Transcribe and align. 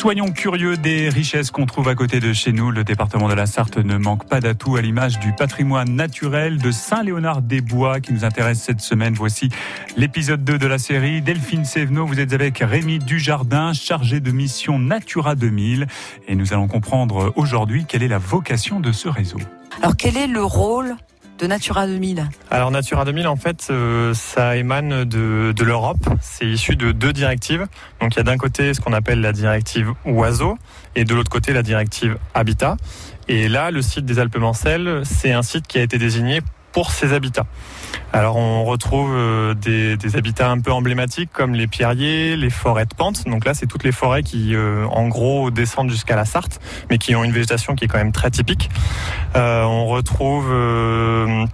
Soyons 0.00 0.32
curieux 0.32 0.78
des 0.78 1.10
richesses 1.10 1.50
qu'on 1.50 1.66
trouve 1.66 1.86
à 1.90 1.94
côté 1.94 2.20
de 2.20 2.32
chez 2.32 2.52
nous. 2.52 2.70
Le 2.70 2.84
département 2.84 3.28
de 3.28 3.34
la 3.34 3.44
Sarthe 3.44 3.76
ne 3.76 3.98
manque 3.98 4.26
pas 4.26 4.40
d'atouts 4.40 4.76
à 4.76 4.80
l'image 4.80 5.18
du 5.18 5.34
patrimoine 5.34 5.94
naturel 5.94 6.56
de 6.56 6.70
Saint-Léonard-des-Bois 6.70 8.00
qui 8.00 8.14
nous 8.14 8.24
intéresse 8.24 8.62
cette 8.62 8.80
semaine. 8.80 9.12
Voici 9.12 9.50
l'épisode 9.98 10.42
2 10.42 10.56
de 10.56 10.66
la 10.66 10.78
série. 10.78 11.20
Delphine 11.20 11.66
Sévenot, 11.66 12.06
vous 12.06 12.18
êtes 12.18 12.32
avec 12.32 12.60
Rémi 12.60 12.98
Dujardin, 12.98 13.74
chargé 13.74 14.20
de 14.20 14.30
mission 14.30 14.78
Natura 14.78 15.34
2000. 15.34 15.86
Et 16.28 16.34
nous 16.34 16.54
allons 16.54 16.66
comprendre 16.66 17.34
aujourd'hui 17.36 17.84
quelle 17.86 18.02
est 18.02 18.08
la 18.08 18.16
vocation 18.16 18.80
de 18.80 18.92
ce 18.92 19.06
réseau. 19.06 19.38
Alors 19.82 19.98
quel 19.98 20.16
est 20.16 20.28
le 20.28 20.42
rôle 20.42 20.96
Natura 21.46 21.86
2000 21.86 22.28
Alors 22.50 22.70
Natura 22.70 23.04
2000, 23.04 23.26
en 23.26 23.36
fait, 23.36 23.68
euh, 23.70 24.14
ça 24.14 24.56
émane 24.56 25.04
de, 25.04 25.52
de 25.56 25.64
l'Europe. 25.64 25.98
C'est 26.20 26.46
issu 26.46 26.76
de 26.76 26.92
deux 26.92 27.12
directives. 27.12 27.66
Donc 28.00 28.14
il 28.14 28.18
y 28.18 28.20
a 28.20 28.24
d'un 28.24 28.36
côté 28.36 28.74
ce 28.74 28.80
qu'on 28.80 28.92
appelle 28.92 29.20
la 29.20 29.32
directive 29.32 29.92
oiseau 30.04 30.58
et 30.96 31.04
de 31.04 31.14
l'autre 31.14 31.30
côté 31.30 31.52
la 31.52 31.62
directive 31.62 32.18
habitat. 32.34 32.76
Et 33.28 33.48
là, 33.48 33.70
le 33.70 33.82
site 33.82 34.04
des 34.04 34.18
Alpes-Mancelles, 34.18 35.02
c'est 35.04 35.32
un 35.32 35.42
site 35.42 35.66
qui 35.66 35.78
a 35.78 35.82
été 35.82 35.98
désigné 35.98 36.40
pour 36.72 36.90
ses 36.92 37.12
habitats. 37.12 37.46
Alors 38.12 38.36
on 38.36 38.64
retrouve 38.64 39.12
euh, 39.14 39.54
des, 39.54 39.96
des, 39.96 40.16
habitats 40.16 40.50
un 40.50 40.58
peu 40.60 40.72
emblématiques 40.72 41.30
comme 41.32 41.54
les 41.54 41.66
pierriers, 41.66 42.36
les 42.36 42.50
forêts 42.50 42.86
de 42.86 42.94
pente. 42.94 43.24
Donc 43.26 43.44
là, 43.44 43.54
c'est 43.54 43.66
toutes 43.66 43.84
les 43.84 43.92
forêts 43.92 44.22
qui, 44.22 44.54
euh, 44.54 44.86
en 44.86 45.08
gros, 45.08 45.50
descendent 45.50 45.90
jusqu'à 45.90 46.16
la 46.16 46.24
Sarthe, 46.24 46.60
mais 46.90 46.98
qui 46.98 47.14
ont 47.14 47.24
une 47.24 47.32
végétation 47.32 47.74
qui 47.74 47.84
est 47.84 47.88
quand 47.88 47.98
même 47.98 48.12
très 48.12 48.30
typique. 48.30 48.68
Euh, 49.36 49.62
on 49.62 49.86
retrouve 49.86 50.48
euh, 50.50 51.46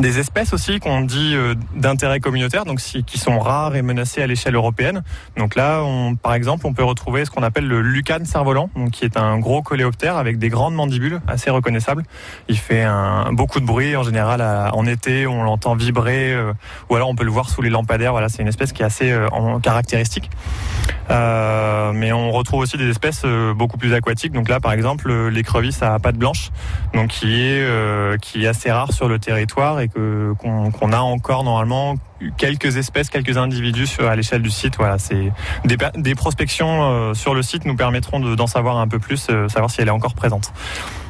des 0.00 0.18
espèces 0.18 0.52
aussi 0.52 0.80
qu'on 0.80 1.02
dit 1.02 1.34
euh, 1.34 1.54
d'intérêt 1.74 2.20
communautaire, 2.20 2.64
donc 2.64 2.78
qui 2.80 3.18
sont 3.18 3.38
rares 3.38 3.76
et 3.76 3.82
menacées 3.82 4.22
à 4.22 4.26
l'échelle 4.26 4.54
européenne. 4.54 5.02
Donc 5.36 5.54
là, 5.54 5.82
on, 5.82 6.16
par 6.16 6.34
exemple, 6.34 6.66
on 6.66 6.72
peut 6.72 6.84
retrouver 6.84 7.24
ce 7.24 7.30
qu'on 7.30 7.42
appelle 7.42 7.66
le 7.66 7.80
lucane 7.82 8.24
cerf-volant, 8.24 8.70
qui 8.92 9.04
est 9.04 9.16
un 9.16 9.38
gros 9.38 9.62
coléoptère 9.62 10.16
avec 10.16 10.38
des 10.38 10.48
grandes 10.48 10.74
mandibules 10.74 11.20
assez 11.26 11.50
reconnaissables. 11.50 12.02
Il 12.48 12.58
fait 12.58 12.86
beaucoup 13.32 13.60
de 13.60 13.66
bruit 13.66 13.96
en 13.96 14.02
général 14.02 14.40
en 14.72 14.86
été, 14.86 15.26
on 15.26 15.42
l'entend 15.42 15.74
vibrer, 15.74 16.32
euh, 16.32 16.52
ou 16.88 16.96
alors 16.96 17.08
on 17.08 17.14
peut 17.14 17.24
le 17.24 17.30
voir 17.30 17.48
sous 17.48 17.62
les 17.62 17.70
lampadaires. 17.70 18.12
Voilà, 18.12 18.28
c'est 18.28 18.42
une 18.42 18.48
espèce 18.48 18.72
qui 18.72 18.82
est 18.82 18.86
assez 18.86 19.10
euh, 19.10 19.28
caractéristique. 19.62 20.30
Euh, 21.10 21.69
mais 21.92 22.12
on 22.12 22.30
retrouve 22.30 22.60
aussi 22.60 22.76
des 22.76 22.88
espèces 22.88 23.24
beaucoup 23.56 23.76
plus 23.78 23.94
aquatiques. 23.94 24.32
Donc 24.32 24.48
là, 24.48 24.60
par 24.60 24.72
exemple, 24.72 25.12
l'écrevisse 25.28 25.82
à 25.82 25.98
pattes 25.98 26.16
blanches, 26.16 26.50
donc 26.94 27.08
qui 27.08 27.40
est 27.40 28.20
qui 28.20 28.44
est 28.44 28.48
assez 28.48 28.70
rare 28.70 28.92
sur 28.92 29.08
le 29.08 29.18
territoire 29.18 29.80
et 29.80 29.88
qu'on 29.88 30.92
a 30.92 30.98
encore 30.98 31.44
normalement 31.44 31.96
quelques 32.36 32.76
espèces, 32.76 33.10
quelques 33.10 33.36
individus 33.36 33.86
sur, 33.86 34.08
à 34.08 34.16
l'échelle 34.16 34.42
du 34.42 34.50
site. 34.50 34.76
Voilà, 34.76 34.98
c'est 34.98 35.32
des, 35.64 35.76
des, 35.96 36.14
prospections 36.14 36.82
euh, 36.82 37.14
sur 37.14 37.34
le 37.34 37.42
site 37.42 37.64
nous 37.64 37.76
permettront 37.76 38.20
d'en 38.20 38.46
savoir 38.46 38.78
un 38.78 38.88
peu 38.88 38.98
plus, 38.98 39.26
euh, 39.30 39.48
savoir 39.48 39.70
si 39.70 39.80
elle 39.80 39.88
est 39.88 39.92
encore 39.92 40.14
présente. 40.14 40.52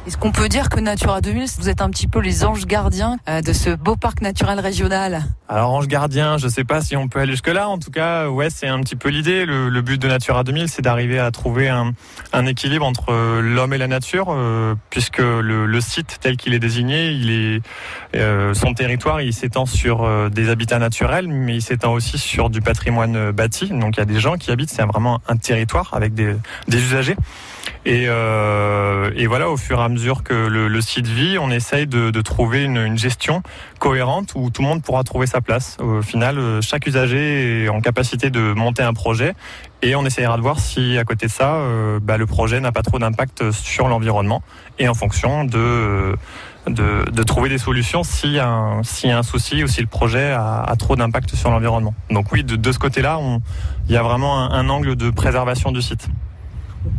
Est-ce 0.07 0.17
qu'on 0.17 0.31
peut 0.31 0.49
dire 0.49 0.69
que 0.69 0.79
Natura 0.79 1.21
2000, 1.21 1.47
vous 1.59 1.69
êtes 1.69 1.79
un 1.79 1.89
petit 1.91 2.07
peu 2.07 2.19
les 2.19 2.43
anges 2.43 2.65
gardiens 2.65 3.17
euh, 3.29 3.41
de 3.41 3.53
ce 3.53 3.69
beau 3.69 3.95
parc 3.95 4.21
naturel 4.21 4.59
régional? 4.59 5.21
Alors 5.47 5.71
ange 5.71 5.87
gardien, 5.87 6.39
je 6.39 6.47
sais 6.47 6.63
pas 6.63 6.81
si 6.81 6.95
on 6.95 7.07
peut 7.07 7.19
aller 7.19 7.33
jusque 7.33 7.49
là. 7.49 7.69
En 7.69 7.77
tout 7.77 7.91
cas, 7.91 8.27
ouais, 8.27 8.49
c'est 8.49 8.67
un 8.67 8.79
petit 8.79 8.95
peu 8.95 9.09
l'idée. 9.09 9.45
Le, 9.45 9.69
le, 9.69 9.81
but 9.83 10.01
de 10.01 10.07
Natura 10.07 10.43
2000, 10.43 10.69
c'est 10.69 10.81
d'arriver 10.81 11.19
à 11.19 11.29
trouver 11.29 11.69
un, 11.69 11.91
un, 12.33 12.45
équilibre 12.47 12.83
entre 12.83 13.13
l'homme 13.41 13.73
et 13.73 13.77
la 13.77 13.87
nature, 13.87 14.29
euh, 14.29 14.73
puisque 14.89 15.19
le, 15.19 15.67
le, 15.67 15.81
site 15.81 16.17
tel 16.19 16.35
qu'il 16.35 16.55
est 16.55 16.59
désigné, 16.59 17.11
il 17.11 17.29
est 17.29 17.61
euh, 18.15 18.55
son 18.55 18.73
territoire, 18.73 19.21
il 19.21 19.33
s'étend 19.33 19.67
sur 19.67 20.09
des 20.31 20.49
habitats 20.49 20.79
naturels, 20.79 21.00
mais 21.27 21.55
il 21.55 21.61
s'étend 21.61 21.93
aussi 21.93 22.17
sur 22.17 22.49
du 22.49 22.61
patrimoine 22.61 23.31
bâti. 23.31 23.67
Donc 23.67 23.97
il 23.97 23.99
y 23.99 24.03
a 24.03 24.05
des 24.05 24.19
gens 24.19 24.35
qui 24.35 24.51
habitent. 24.51 24.69
C'est 24.69 24.83
vraiment 24.83 25.21
un 25.27 25.37
territoire 25.37 25.89
avec 25.93 26.13
des, 26.13 26.35
usagers. 26.67 27.15
Et, 27.83 28.05
euh, 28.07 29.09
et, 29.15 29.25
voilà, 29.25 29.49
au 29.49 29.57
fur 29.57 29.79
et 29.79 29.83
à 29.83 29.89
mesure 29.89 30.23
que 30.23 30.33
le, 30.35 30.67
le 30.67 30.81
site 30.81 31.07
vit, 31.07 31.39
on 31.39 31.49
essaye 31.49 31.87
de, 31.87 32.11
de 32.11 32.21
trouver 32.21 32.63
une, 32.63 32.77
une, 32.77 32.97
gestion 32.97 33.41
cohérente 33.79 34.33
où 34.35 34.51
tout 34.51 34.61
le 34.61 34.67
monde 34.67 34.83
pourra 34.83 35.03
trouver 35.03 35.25
sa 35.25 35.41
place. 35.41 35.77
Au 35.79 36.03
final, 36.03 36.37
euh, 36.37 36.61
chaque 36.61 36.85
usager 36.85 37.63
est 37.63 37.69
en 37.69 37.81
capacité 37.81 38.29
de 38.29 38.53
monter 38.53 38.83
un 38.83 38.93
projet 38.93 39.33
et 39.81 39.95
on 39.95 40.05
essayera 40.05 40.37
de 40.37 40.43
voir 40.43 40.59
si 40.59 40.99
à 40.99 41.03
côté 41.05 41.25
de 41.25 41.31
ça, 41.31 41.55
euh, 41.55 41.99
bah, 41.99 42.17
le 42.17 42.27
projet 42.27 42.59
n'a 42.59 42.71
pas 42.71 42.83
trop 42.83 42.99
d'impact 42.99 43.49
sur 43.51 43.87
l'environnement 43.87 44.43
et 44.77 44.87
en 44.87 44.93
fonction 44.93 45.43
de, 45.43 46.15
de, 46.67 47.09
de 47.09 47.23
trouver 47.23 47.49
des 47.49 47.57
solutions 47.57 48.03
s'il 48.03 48.33
y, 48.33 48.39
un, 48.39 48.81
a 48.83 49.17
un 49.17 49.23
souci 49.23 49.63
ou 49.63 49.67
si 49.67 49.81
le 49.81 49.87
projet 49.87 50.29
a, 50.29 50.61
a 50.61 50.75
trop 50.75 50.95
d'impact 50.95 51.35
sur 51.35 51.49
l'environnement. 51.49 51.95
Donc 52.11 52.31
oui, 52.31 52.43
de, 52.43 52.55
de 52.55 52.71
ce 52.71 52.77
côté-là, 52.77 53.19
il 53.89 53.93
y 53.95 53.97
a 53.97 54.03
vraiment 54.03 54.37
un, 54.39 54.51
un 54.51 54.69
angle 54.69 54.95
de 54.95 55.09
préservation 55.09 55.71
du 55.71 55.81
site 55.81 56.07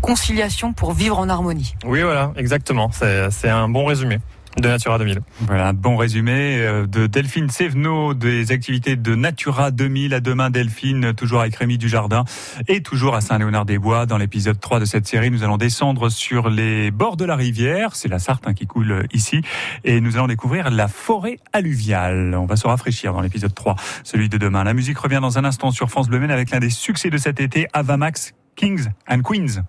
conciliation 0.01 0.73
pour 0.73 0.93
vivre 0.93 1.19
en 1.19 1.29
harmonie. 1.29 1.75
Oui, 1.85 2.03
voilà, 2.03 2.33
exactement. 2.37 2.91
C'est 2.93 3.49
un 3.49 3.69
bon 3.69 3.85
résumé 3.85 4.19
de 4.59 4.69
Natura 4.69 4.99
2000. 4.99 5.21
Voilà, 5.41 5.69
un 5.69 5.73
bon 5.73 5.97
résumé 5.97 6.59
euh, 6.59 6.87
de 6.87 7.07
Delphine 7.07 7.49
Sévenot 7.49 8.15
des 8.15 8.53
activités 8.53 8.97
de 8.97 9.15
Natura 9.15 9.71
2000. 9.71 10.15
À 10.15 10.21
demain, 10.21 10.51
Delphine, 10.51 11.15
toujours 11.15 11.41
avec 11.41 11.57
Rémi 11.57 11.79
Dujardin 11.79 12.25
et 12.69 12.83
toujours 12.83 13.15
à 13.15 13.21
Saint-Léonard-des-Bois. 13.21 14.07
Dans 14.07 14.19
l'épisode 14.19 14.61
3 14.61 14.81
de 14.81 14.85
cette 14.85 15.07
série, 15.07 15.31
nous 15.31 15.43
allons 15.43 15.57
descendre 15.57 16.11
sur 16.11 16.51
les 16.51 16.91
bords 16.91 17.17
de 17.17 17.25
la 17.25 17.37
rivière. 17.37 17.97
C'est 17.97 18.09
la 18.09 18.19
Sarthe 18.19 18.47
hein, 18.47 18.55
qui 18.55 18.67
coule 18.67 19.07
ici. 19.13 19.41
Et 19.85 20.01
nous 20.01 20.17
allons 20.17 20.29
découvrir 20.29 20.71
la 20.71 20.89
forêt 20.89 21.39
alluviale. 21.53 22.35
On 22.35 22.47
va 22.47 22.57
se 22.57 22.67
rafraîchir 22.67 23.13
dans 23.13 23.21
l'épisode 23.21 23.55
3, 23.55 23.77
celui 24.05 24.29
de 24.29 24.37
demain. 24.37 24.65
La 24.65 24.75
musique 24.75 24.99
revient 24.99 25.21
dans 25.23 25.39
un 25.39 25.45
instant 25.45 25.71
sur 25.71 25.91
France 25.91 26.09
Bleu 26.09 26.23
avec 26.23 26.51
l'un 26.51 26.61
des 26.61 26.71
succès 26.71 27.11
de 27.11 27.19
cet 27.19 27.41
été, 27.41 27.67
Avamax 27.73 28.35
Kings 28.55 28.89
and 29.09 29.23
Queens. 29.23 29.65